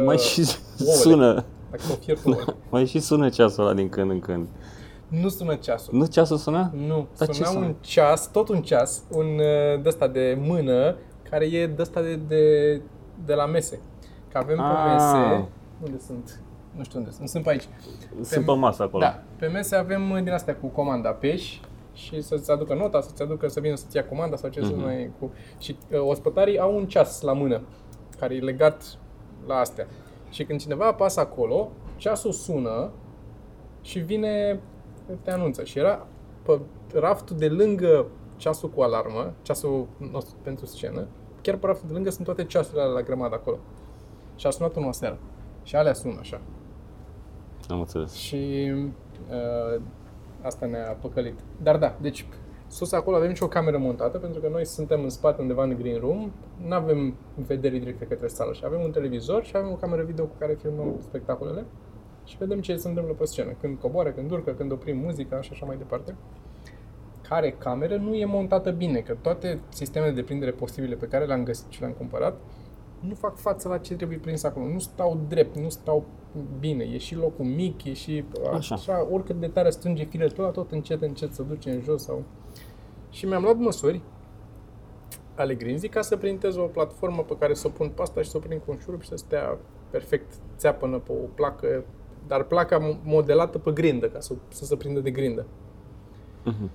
[0.04, 0.40] Mai uh, și
[0.80, 0.96] ouăle.
[0.96, 1.32] sună,
[1.70, 2.44] Dacă s-au fiert ouăle.
[2.70, 4.48] mai și sună ceasul ăla din când în când.
[5.20, 5.98] Nu sună ceasul.
[5.98, 6.72] Nu ceasul sună?
[6.86, 7.64] Nu, Dar ce suna sună?
[7.66, 10.96] un ceas, tot un ceas, un uh, de ăsta de mână,
[11.30, 12.74] care e de ăsta de, de,
[13.24, 13.80] de la mese.
[14.32, 14.92] Că avem pe Ah.
[14.92, 15.48] mese,
[15.84, 16.40] unde sunt?
[16.76, 17.68] Nu știu unde sunt, sunt pe aici.
[18.20, 19.02] Sunt pe masă acolo.
[19.04, 21.60] Da, pe mese avem uh, din astea cu comanda peși
[21.92, 24.68] și să-ți aducă nota, să-ți aducă să vină să-ți ia comanda sau ce Mhm.
[24.68, 25.32] să mai cu...
[25.58, 27.60] Și uh, ospătarii au un ceas la mână,
[28.18, 28.98] care e legat
[29.46, 29.86] la astea.
[30.30, 32.90] Și când cineva apasă acolo, ceasul sună
[33.80, 34.60] și vine,
[35.22, 35.64] te anunță.
[35.64, 36.06] Și era
[36.42, 36.60] pe
[36.92, 41.06] raftul de lângă ceasul cu alarmă, ceasul nostru pentru scenă,
[41.40, 43.58] chiar pe raftul de lângă sunt toate ceasurile alea la grămadă acolo.
[44.36, 45.18] Și a sunat unul seară.
[45.62, 46.40] Și alea sună așa.
[47.68, 48.12] Am înțeles.
[48.12, 48.72] Și
[49.30, 49.80] uh,
[50.42, 51.38] asta ne-a păcălit.
[51.62, 52.26] Dar da, deci
[52.66, 55.76] sus acolo avem și o cameră montată, pentru că noi suntem în spate undeva în
[55.78, 56.32] green room,
[56.66, 57.14] nu avem
[57.46, 60.54] vedere directe către sală și avem un televizor și avem o cameră video cu care
[60.60, 61.64] filmăm spectacolele
[62.24, 65.50] și vedem ce se întâmplă pe scenă, când coboară, când urcă, când oprim muzica și
[65.52, 66.14] așa mai departe.
[67.28, 71.44] Care cameră nu e montată bine, că toate sistemele de prindere posibile pe care le-am
[71.44, 72.36] găsit și le-am cumpărat
[73.08, 74.66] nu fac față la ce trebuie prins acolo.
[74.66, 76.04] Nu stau drept, nu stau
[76.58, 76.84] bine.
[76.84, 80.72] E și locul mic, e și așa, așa oricât de tare strânge fire, tot, tot
[80.72, 82.22] încet, încet să duce în jos sau...
[83.10, 84.00] Și mi-am luat măsuri
[85.34, 88.30] ale grinzii ca să printez o platformă pe care să o pun pe asta și
[88.30, 89.58] să o prind cu un șurub și să stea
[89.90, 91.84] perfect țeapănă pe o placă,
[92.26, 95.46] dar placa modelată pe grindă, ca să, să se prindă de grindă.
[96.46, 96.68] Uh-huh.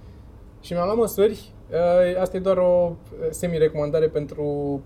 [0.60, 1.52] Și mi-am luat măsuri.
[1.72, 4.44] Uh, asta e doar o uh, semi-recomandare pentru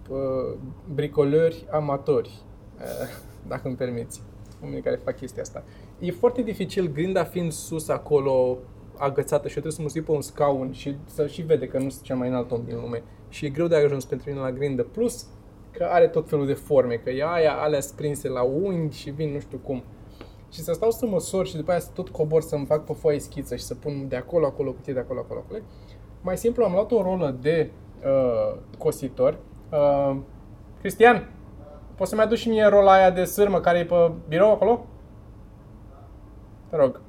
[0.10, 0.58] uh,
[0.94, 2.42] bricolări amatori,
[3.48, 4.22] dacă îmi permiți,
[4.62, 5.64] oamenii care fac chestia asta.
[6.00, 8.58] E foarte dificil, grinda fiind sus acolo,
[8.98, 11.78] agățată și eu trebuie să mă sui pe un scaun și să și vede că
[11.78, 13.04] nu sunt cel mai înalt om din lume.
[13.30, 14.84] Și e greu de ajuns pentru mine la grindă.
[14.84, 15.28] Plus
[15.72, 19.32] că are tot felul de forme, că e aia, alea sprinse la unghi și vin
[19.32, 19.84] nu știu cum.
[20.52, 23.20] Și să stau să măsor și după aia să tot cobor să-mi fac pe foaie
[23.20, 25.60] schiță și să pun de acolo, acolo, cutie de acolo, acolo, acolo.
[26.22, 27.72] Mai simplu am luat o rolă de
[28.06, 29.38] uh, cositor.
[29.72, 30.18] Uh,
[30.80, 31.30] Cristian,
[31.96, 34.86] poți să-mi aduci și mie rola aia de sârmă care e pe birou acolo?
[36.70, 37.02] Te rog.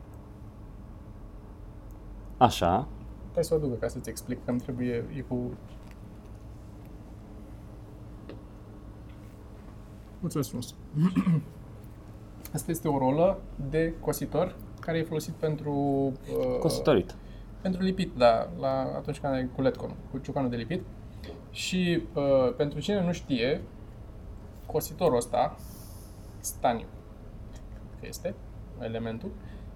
[2.37, 2.89] Așa.
[3.35, 5.51] Hai să o aducă ca să-ți explic că îmi trebuie, e cu...
[10.21, 10.75] Mulțumesc frumos.
[12.53, 15.73] Asta este o rolă de cositor care e folosit pentru...
[16.39, 17.15] Uh, Cositorit.
[17.61, 20.83] Pentru lipit, da, la, atunci când ai cu letcon, cu ciocanul de lipit.
[21.51, 23.61] Și uh, pentru cine nu știe,
[24.67, 25.57] cositorul ăsta,
[26.41, 26.87] staniu,
[28.01, 28.35] că este
[28.81, 29.31] elementul,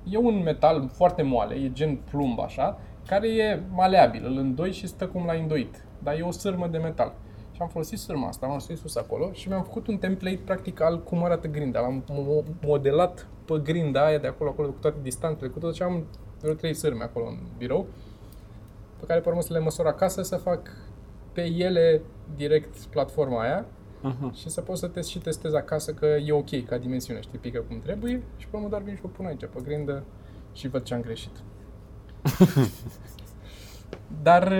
[0.04, 4.86] e un metal foarte moale, e gen plumb așa, care e maleabil, îl îndoi și
[4.86, 5.84] stă cum l-a îndoit.
[6.02, 7.14] Dar e o sârmă de metal.
[7.56, 10.80] Și am folosit sârma asta, am folosit sus acolo și mi-am făcut un template practic
[10.80, 11.80] al cum arată grinda.
[11.80, 12.04] L-am
[12.60, 16.04] modelat pe grinda aia de acolo, acolo, cu toate distanțele, cu tot și am
[16.40, 17.86] vreo trei sârme acolo în birou,
[19.00, 20.70] pe care pe urmă să le măsor acasă, să fac
[21.32, 22.02] pe ele
[22.36, 23.64] direct platforma aia
[24.04, 24.32] uh-huh.
[24.34, 27.64] și să pot să test și testez acasă că e ok ca dimensiune, știi, pică
[27.68, 30.02] cum trebuie și pe urmă doar vin și o pun aici pe grindă
[30.52, 31.32] și văd ce am greșit.
[34.22, 34.52] Dar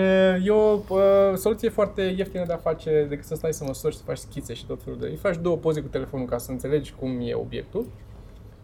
[0.43, 3.99] e o uh, soluție foarte ieftină de a face decât să stai să măsori și
[3.99, 5.07] să faci schițe și tot felul de...
[5.07, 7.85] Îi faci două poze cu telefonul ca să înțelegi cum e obiectul.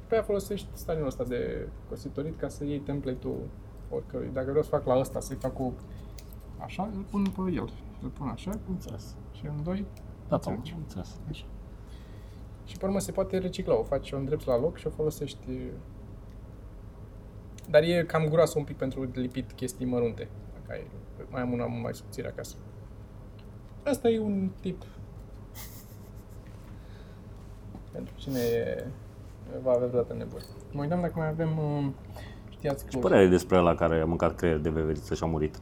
[0.08, 3.40] Pe aia folosești stadiul ăsta de cositorit ca să iei template-ul
[3.90, 4.30] oricărui.
[4.34, 5.74] Dacă vreau să fac la ăsta, să-i fac cu
[6.58, 7.70] așa, îl pun pe el.
[8.02, 9.16] Îl pun așa, înțeles.
[9.32, 9.86] Și în doi,
[10.28, 10.40] da,
[10.78, 11.20] înțeles.
[11.30, 11.46] Așa.
[12.66, 15.48] Și pe urmă se poate recicla, o faci, o îndrepți la loc și o folosești
[17.70, 20.28] dar e cam groasă un pic pentru lipit chestii mărunte
[20.68, 20.88] dacă ai,
[21.30, 22.56] mai am una mai subțire acasă.
[23.84, 24.84] Asta e un tip
[27.94, 28.86] pentru cine e,
[29.64, 30.44] va avea vreodată nevoie.
[30.72, 31.86] Mă uitam dacă mai avem, uh,
[32.50, 35.60] știați Ce părere despre ăla care a mâncat creier de veveriță și a murit?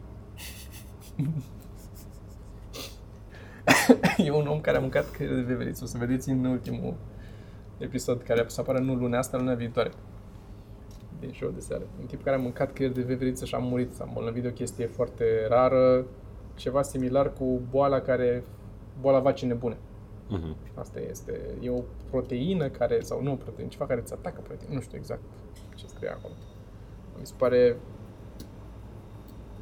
[4.26, 5.84] e un om care a mâncat creier de veveriță.
[5.84, 6.94] O să vedeți în ultimul
[7.78, 9.92] episod care să apară nu luna asta, luna viitoare
[11.22, 11.84] din show de seară.
[12.00, 14.52] Un tip care a mâncat creier de veveriță și a murit, s-a îmbolnăvit de o
[14.52, 16.06] chestie foarte rară,
[16.56, 18.44] ceva similar cu boala care,
[19.02, 19.76] boala vacii nebune.
[19.76, 20.74] Uh-huh.
[20.74, 24.74] Asta este, e o proteină care, sau nu o proteină, ceva care îți atacă proteină,
[24.74, 25.22] nu știu exact
[25.76, 26.34] ce scrie acolo.
[27.20, 27.78] Mi se pare...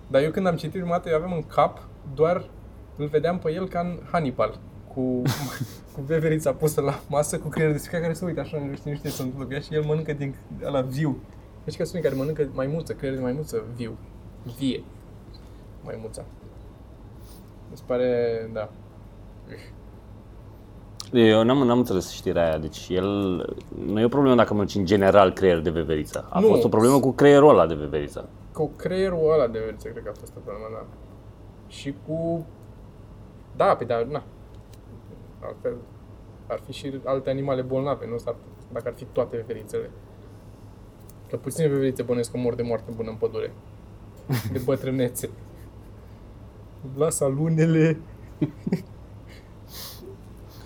[0.07, 2.49] Dar eu când am citit prima dată, eu aveam în cap doar,
[2.97, 4.59] îl vedeam pe el ca în Hannibal,
[4.93, 5.21] cu,
[5.93, 8.95] cu veverița pusă la masă, cu creier de care se uită așa, nu știu, nu
[8.95, 11.17] știu ce se întâmplă și el mănâncă din la viu.
[11.69, 13.97] Deci că sunt care mănâncă maimuță, creier de maimuță viu,
[14.57, 14.83] vie,
[15.83, 16.25] maimuța.
[17.69, 18.69] Mi se pare, da.
[21.11, 23.05] Eu n-am, n-am înțeles știrea aia, deci el,
[23.85, 26.27] nu e o problemă dacă mănânci în general creier de veveriță.
[26.29, 28.29] A nu, fost o problemă cu creierul ăla de veveriță.
[28.53, 30.85] Cu creierul ăla de veveriță, cred că a fost o problemă, da.
[31.67, 32.45] Și cu...
[33.55, 34.23] Da, pe da, na.
[35.39, 35.75] Altfel,
[36.47, 38.15] ar fi și alte animale bolnave, nu?
[38.71, 39.89] Dacă ar fi toate veverițele.
[41.29, 43.53] Că puține veverițe bănesc că mor de moarte bună în pădure.
[44.53, 45.29] De bătrânețe.
[46.97, 47.99] Lasă lunele.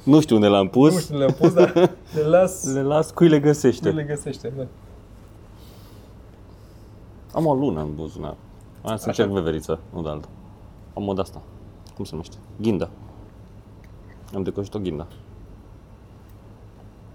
[0.03, 0.93] Nu știu unde l-am pus.
[0.93, 1.73] Nu știu unde l-am pus, dar
[2.15, 2.73] le las...
[2.73, 3.89] Le las cui le găsește.
[3.89, 4.67] Cui le găsește, da.
[7.33, 8.35] Am o lună în buzunar.
[8.81, 10.27] Am să încerc veveriță, nu de altă.
[10.93, 11.41] Am mod asta.
[11.95, 12.37] Cum se numește?
[12.61, 12.89] Ghinda.
[14.35, 15.07] Am decojit o ghinda.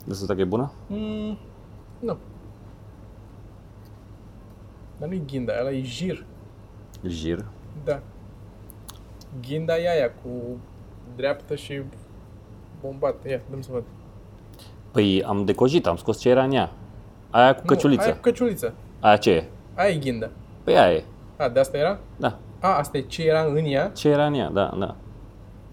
[0.05, 0.73] De asta că e bună?
[0.87, 1.39] Mm,
[1.99, 2.17] nu.
[4.99, 6.25] Dar nu-i ghinda, ăla e jir.
[7.07, 7.45] Jir.
[7.85, 8.01] Da.
[9.41, 10.29] Ghinda e aia cu
[11.17, 11.83] dreaptă și
[12.81, 13.29] bombată.
[13.29, 13.83] Ia, dăm să văd.
[14.91, 16.71] Păi am decojit, am scos ce era în ea.
[17.31, 18.01] Aia cu căciuliță.
[18.01, 18.75] Nu, aia cu căciuliță.
[19.01, 19.45] Aia ce e?
[19.75, 20.31] Aia e ghinda.
[20.65, 21.05] Păi aia e.
[21.37, 21.99] A, de asta era?
[22.17, 22.39] Da.
[22.61, 23.89] A, asta e ce era în ea?
[23.89, 24.97] Ce era în ea, da, da.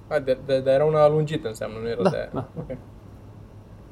[0.07, 2.29] A, de, de, de era una alungită înseamnă, nu era Da, de aia.
[2.33, 2.47] da.
[2.57, 2.77] Ok.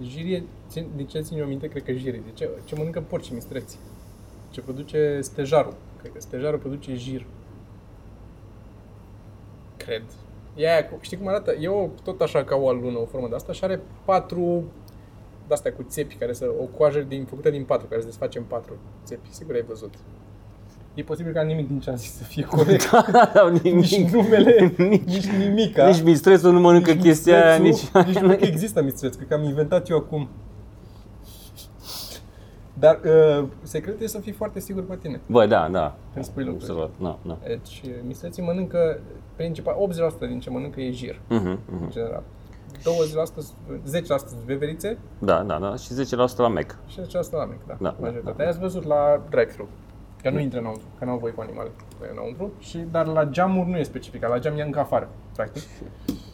[0.01, 2.21] Jirie, țin, de ce țin eu minte, cred că jirie.
[2.25, 3.77] De ce, ce mănâncă porci mistreți?
[4.53, 5.73] Ce produce stejarul.
[5.99, 7.25] Cred că stejarul produce jir.
[9.77, 10.03] Cred.
[10.55, 11.55] E aia, cu, știi cum arată?
[11.59, 14.63] E o, tot așa ca o alună, o formă de asta și are patru
[15.47, 18.43] de-astea cu țepi, care să, o coajă din, făcută din patru, care se desface în
[18.47, 18.73] patru
[19.05, 19.27] țepi.
[19.29, 19.93] Sigur ai văzut.
[20.93, 22.89] E posibil ca nimic din ce am zis să fie corect.
[23.33, 24.09] Da, nici nimic.
[24.09, 25.87] numele, Nici- nici nimica.
[25.87, 27.69] Nici mistresul nu mănâncă chestia aia, nici...
[27.71, 30.27] mistrețul, nici nu cred că există mistreț, cred că am inventat eu acum.
[32.79, 32.99] Dar
[33.39, 35.95] uh, secretul e să fii foarte sigur pe tine Bă, da, da.
[36.13, 36.71] când spui lucruri.
[36.71, 37.37] Observat, da, da.
[37.47, 38.99] Deci, uh, mistreții mănâncă,
[39.35, 41.89] principal, 80% din ce mănâncă e jir, Mhm, în mhm.
[41.91, 42.23] general.
[42.83, 43.53] 20%,
[43.85, 45.75] 10% sunt veverițe Da, da, da.
[45.75, 46.77] Și 10% la Mac.
[46.87, 47.77] și 10% la mic, da.
[47.81, 48.33] Da, Majoritatea.
[48.37, 48.49] da, da.
[48.49, 49.67] Ați văzut la drive-thru,
[50.21, 53.69] că nu intră înăuntru, că n-au voie cu animale pe înăuntru, și, dar la geamuri
[53.69, 55.61] nu e specificat, la geam e încă afară, practic.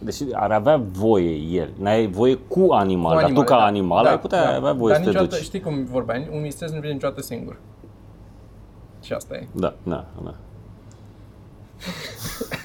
[0.01, 1.69] Deci ar avea voie el.
[1.77, 3.65] N-ai voie cu animal, Cu dar tu ca da.
[3.65, 5.45] animal ai putea avea voie Dar să te niciodată, duci.
[5.45, 6.29] Știi cum vorbeai?
[6.31, 7.59] Un mistreț nu vine niciodată singur.
[9.03, 9.47] Și asta e.
[9.51, 10.33] Da, da, da.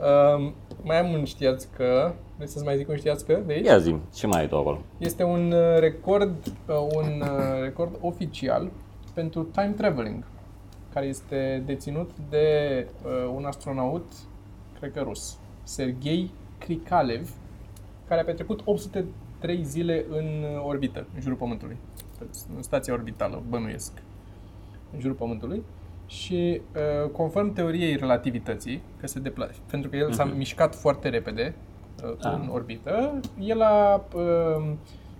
[0.00, 2.12] Um, mai am un știați că...
[2.36, 3.66] Vrei să-ți mai zic un știați că de aici?
[3.66, 4.78] Ia zi ce mai ai tu acolo?
[4.98, 8.70] Este un uh, record, uh, un uh, record oficial
[9.14, 10.24] pentru time traveling,
[10.92, 14.04] care este deținut de uh, un astronaut,
[14.80, 17.30] cred că rus, Sergei Krikalev,
[18.08, 21.76] care a petrecut 803 zile în uh, orbită, în jurul Pământului.
[22.56, 23.92] În stația orbitală, bănuiesc.
[24.92, 25.62] În jurul Pământului.
[26.06, 26.60] Și
[27.04, 30.36] uh, conform teoriei relativității, că se depla- pentru că el s-a Mhm.
[30.36, 31.54] mișcat foarte repede
[32.04, 32.32] uh, Ah.
[32.42, 34.72] în orbită, el a uh,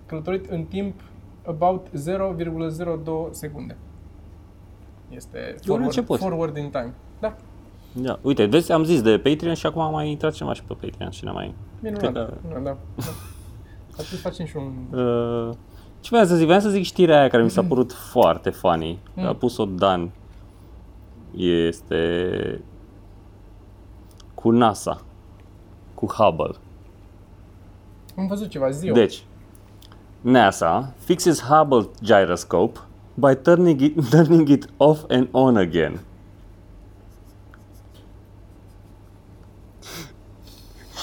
[0.05, 1.01] călătorit în timp
[1.45, 3.77] about 0,02 secunde.
[5.09, 6.19] Este forward, început.
[6.19, 6.93] forward in time.
[7.93, 8.19] Da, Da.
[8.21, 11.11] Uite, vezi, am zis de Patreon și acum am mai intrat cineva și pe Patreon
[11.11, 11.53] și ne mai...
[11.79, 12.01] minunat.
[12.01, 12.59] Cred că- Da, da.
[12.59, 12.77] da.
[13.91, 14.99] Atunci facem și un...
[14.99, 15.53] Uh,
[15.99, 16.45] ce vreau să zic?
[16.45, 18.99] Vreau să zic știrea aia care mi s-a părut foarte funny.
[19.13, 19.25] Mm.
[19.25, 20.11] A pus-o Dan.
[21.35, 22.61] Este
[24.33, 25.01] cu NASA.
[25.93, 26.55] Cu Hubble.
[28.17, 29.23] Am văzut ceva, zi Deci,
[30.21, 32.79] NASA fixes Hubble gyroscope
[33.13, 35.99] by turning it, turning it off and on again.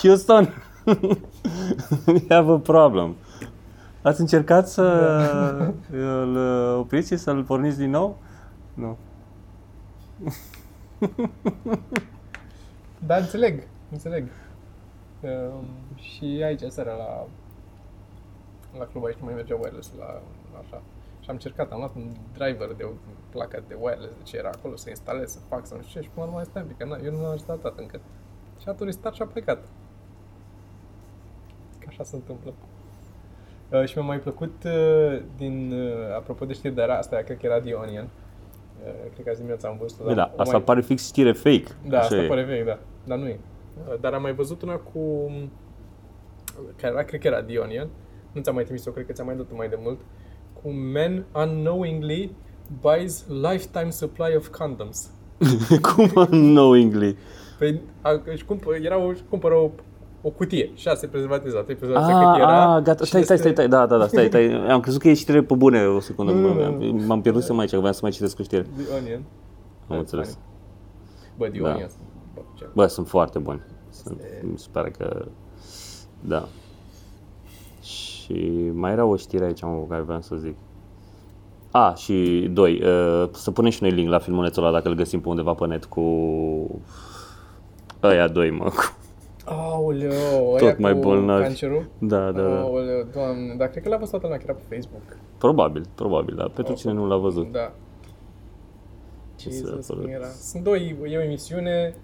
[0.03, 0.55] Houston,
[2.07, 3.17] we have a problem.
[4.03, 4.83] Ați încercat să
[5.91, 6.37] îl
[6.79, 8.19] opriți și să-l porniți din nou?
[8.75, 8.97] Nu.
[13.07, 14.29] Da, înțeleg, înțeleg.
[15.21, 17.27] Um, și aici, seara, la,
[18.79, 20.07] la club aici nu mai mergea wireless la,
[20.53, 20.83] la așa.
[21.21, 22.91] Și am încercat, am luat un driver de o
[23.31, 26.07] placă de wireless, de ce era acolo, să instalez, să fac, să nu știu ce,
[26.07, 28.01] și până la urmă stai un pic, că na, eu nu l-am instalat încă.
[28.61, 29.59] Și a turistat și a plecat.
[31.89, 32.53] Că așa se întâmplă.
[33.73, 37.47] Uh, și mi-a mai plăcut uh, din, uh, apropo de știri de asta, cred că
[37.47, 38.09] era The Onion.
[38.87, 40.05] Uh, cred că azi dimineața am văzut-o.
[40.05, 41.65] Bă, dar da, o asta mai- pare fix știre fake.
[41.89, 42.27] da, Așa asta e.
[42.27, 42.79] pare vechi, da.
[43.05, 43.39] Dar nu e.
[44.01, 45.31] Dar am mai văzut una cu...
[46.77, 47.89] Care era, cred că era The Onion.
[48.33, 50.01] Nu ți-am mai trimis-o, cred că ți-am mai dat mai de mult.
[50.63, 52.33] Cu Man unknowingly
[52.81, 55.11] buys lifetime supply of condoms.
[55.95, 57.17] Cum unknowingly?
[57.59, 59.71] Păi a, își cumpă, era o, își cumpără o,
[60.23, 62.75] o cutie, șase prezervative, trei prezervative Ah, cât era.
[62.77, 64.53] ah, gata, și stai, stai, este- stai, stai, da, da, da, stai, stai.
[64.75, 66.33] Am crezut că e știre pe bune o secundă.
[66.33, 67.05] Nu, nu, M-am- nu.
[67.07, 68.63] M-am pierdut să mai aici, că voiam să mai citesc o știre.
[68.63, 69.23] The Onion.
[69.89, 70.39] Am înțeles.
[71.37, 71.69] Bă, The Da.
[71.73, 71.89] Onion.
[72.35, 73.61] Bă, ce- Bă, sunt foarte buni.
[73.91, 74.21] Sunt,
[74.53, 75.25] mi se pare că...
[76.21, 76.49] Da.
[77.83, 80.57] Și mai era o știre aici, mă, care vreau să zic.
[81.71, 85.21] A, și doi, uh, să punem și noi link la filmulețul ăla dacă îl găsim
[85.21, 86.01] pe undeva pe net cu
[88.03, 88.65] ăia doi, mă.
[88.65, 88.97] cu-
[89.79, 90.11] Aoleu,
[90.51, 91.43] Tot ăia mai cu bolnavi.
[91.43, 91.89] Cancerul?
[91.99, 92.61] Da, da, da.
[92.61, 95.17] Aoleu, doamne, dar cred că l-a văzut toată lumea, că era pe Facebook.
[95.39, 97.53] Probabil, probabil, dar pentru cine nu l-a văzut.
[97.53, 97.73] Da.
[99.37, 100.27] Ce Jesus, să cum pără- era.
[100.27, 101.95] Sunt doi, e o emisiune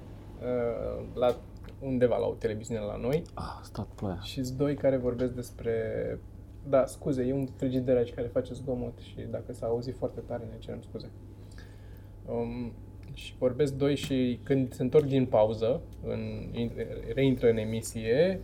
[0.40, 1.34] uh, la
[1.80, 4.18] undeva la o televiziune la noi Ah, stat ploaia.
[4.22, 5.72] și sunt doi care vorbesc despre...
[6.68, 10.42] Da, scuze, e un frigider aici care face zgomot și dacă s-a auzit foarte tare
[10.50, 11.10] ne cerem scuze.
[12.26, 12.72] Um,
[13.14, 16.48] și vorbesc doi și când se întorc din pauză, în,
[17.14, 18.40] reintră în emisie,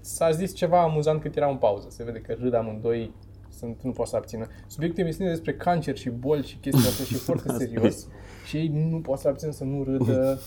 [0.00, 1.86] s-a zis ceva amuzant cât era în pauză.
[1.90, 3.12] Se vede că râd amândoi,
[3.58, 4.46] sunt, nu pot să abțină.
[4.66, 8.08] Subiectul emisiunii despre cancer și boli și chestii astea și e foarte serios.
[8.46, 10.20] Și ei nu pot să abțină să nu râdă.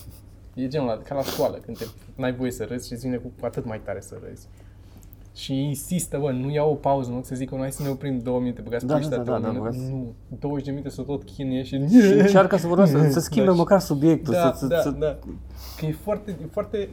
[0.54, 1.84] E genul ăla, ca la școală, când te,
[2.16, 4.46] n-ai voie să râzi și îți vine cu atât mai tare să râzi.
[5.40, 8.18] Și insistă, bă, nu iau o pauză, nu să zic că noi să ne oprim
[8.18, 11.24] două minute, băgați Da, da, da, da, da, da, Nu, 20 de minute să tot
[11.24, 11.88] chinuie și...
[11.88, 14.90] Și încearcă să vorbească, să schimbe Da, și- măcar subiectul, da, să, să, da, să...
[14.90, 15.18] da.
[15.76, 16.88] Că e foarte, e foarte,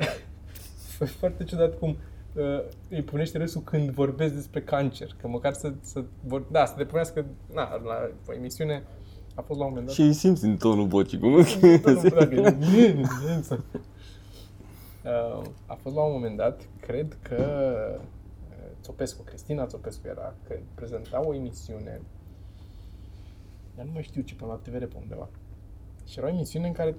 [1.01, 1.89] e foarte ciudat cum
[2.33, 2.43] uh,
[2.89, 5.15] îi punește râsul când vorbesc despre cancer.
[5.21, 8.83] Că măcar să, să vor, da, să depunească, na, la o emisiune
[9.35, 9.95] a fost la un moment dat.
[9.95, 11.33] Și îi simți în tonul vocii, cum...
[11.33, 11.45] Uh,
[15.65, 17.45] a fost la un moment dat, cred că
[17.95, 18.01] uh,
[18.87, 22.01] Țopescu, Cristina Țopescu era, că prezenta o emisiune,
[23.75, 25.29] dar nu mai știu ce, până la TVR pe undeva.
[26.05, 26.95] Și era o emisiune în care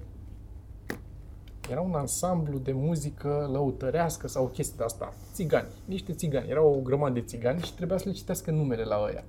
[1.69, 5.13] era un ansamblu de muzică lăutărească sau o chestie de asta.
[5.33, 6.49] Țigani, niște țigani.
[6.49, 9.23] Erau o grămadă de țigani și trebuia să le citească numele la ăia.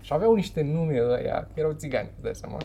[0.00, 2.58] Și aveau niște nume ăia, că erau țigani, îți dai seama.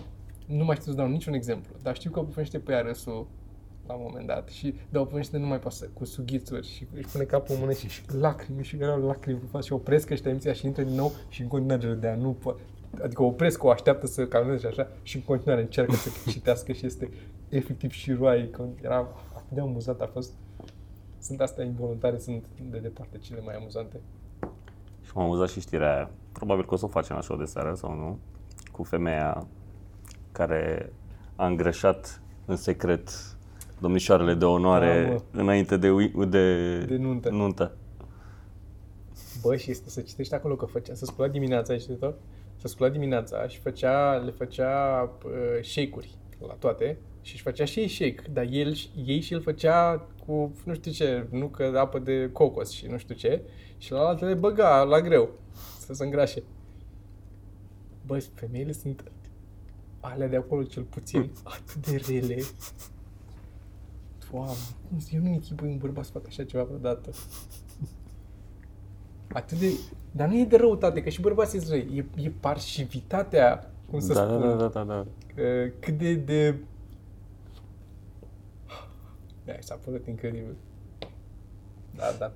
[0.45, 3.27] Nu mai știu să dau niciun exemplu, dar știu că punește pe ea râsul
[3.87, 7.23] la un moment dat și dau punește nu mai pasă, cu sughițuri și își pune
[7.23, 10.53] capul în mână și, și lacrimi și erau lacrimi pe față și opresc ăștia emisia
[10.53, 12.61] și intră din nou și în continuare râdea, nu poate.
[13.03, 16.85] Adică opresc, o așteaptă să calmeze și așa și în continuare încearcă să citească și
[16.85, 17.09] este
[17.49, 18.49] efectiv și roai.
[18.81, 20.31] Era atât de amuzat, a fost.
[21.19, 23.99] Sunt astea involuntare, sunt de departe cele mai amuzante.
[25.01, 26.09] Și m-am amuzat și știrea aia.
[26.31, 28.19] Probabil că o să o facem la show de seară sau nu.
[28.71, 29.47] Cu femeia
[30.31, 30.93] care
[31.35, 33.36] a îngrășat în secret
[33.79, 35.41] domnișoarele de onoare Da, mă.
[35.41, 37.29] înainte de, ui- de, De nuntă.
[37.29, 37.75] nuntă.
[39.41, 42.11] Bă, și este să citești acolo că făcea, să scula dimineața, ai citit-o?
[42.55, 45.31] Să scula dimineața și făcea, le făcea uh,
[45.63, 46.15] shake-uri
[46.47, 48.73] la toate și își făcea și ei shake, dar el,
[49.05, 52.97] ei și el făcea cu nu știu ce, nu că apă de cocos și nu
[52.97, 53.41] știu ce
[53.77, 55.29] și la altele băga la greu
[55.79, 56.43] să se îngrașe.
[58.05, 59.11] Bă, femeile sunt
[59.99, 62.37] alea de acolo cel puțin atât de rele.
[64.31, 64.51] Doamne,
[64.89, 67.09] cum să- eu nu-mi închipui un bărbat să facă așa ceva vreodată.
[69.33, 69.71] Atât de...
[70.11, 72.05] Dar nu e de răutate, că și bărbații sunt răi.
[72.15, 74.41] E, e parsivitatea, cum să Da, da, spun.
[74.41, 75.05] da, da, da, da.
[75.41, 76.13] Uh, cât de...
[76.15, 76.55] de...
[79.45, 80.55] Da, s-a părut incredibil.
[81.95, 82.31] Da, da.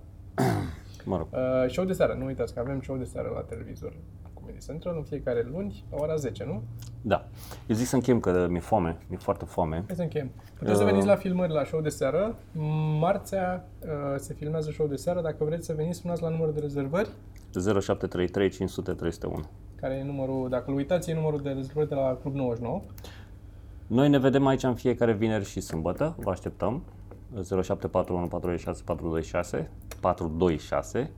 [1.05, 1.27] Mă rog.
[1.31, 3.93] Uh, show de seară, nu uitați că avem show de seară la televizor
[4.41, 6.61] Comedy Central în fiecare luni, la ora 10, nu?
[7.01, 7.25] Da.
[7.67, 9.75] Eu zic să închem că mi-e foame, mi-e foarte foame.
[9.87, 10.31] Hai să încheiem.
[10.57, 10.89] Puteți să Uh.
[10.89, 12.35] veniți la filmări la show de seară.
[12.99, 15.21] Marțea uh, se filmează show de seară.
[15.21, 17.09] Dacă vreți să veniți, sunați la numărul de rezervări,
[17.53, 19.43] 0733 500 301.
[19.75, 22.81] care e numărul, dacă îl uitați, e numărul de rezervări de la Club 99.
[23.87, 26.15] Noi ne vedem aici în fiecare vineri și sâmbătă.
[26.19, 26.83] Vă așteptăm.
[27.43, 31.11] 0741 426 426 426.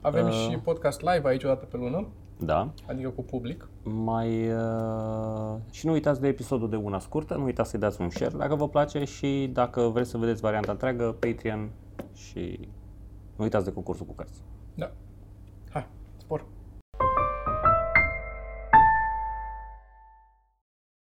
[0.00, 0.32] Avem Uh.
[0.32, 2.06] și podcast live aici o dată pe lună,
[2.40, 2.72] Da.
[2.86, 3.68] adică cu public.
[3.82, 8.10] Mai uh, și nu uitați de episodul de una scurtă, nu uitați să-i dați un
[8.10, 11.70] share dacă vă place și dacă vreți să vedeți varianta întreagă, Patreon
[12.14, 12.68] și
[13.36, 14.42] nu uitați de concursul cu cărți.
[14.74, 14.90] Da.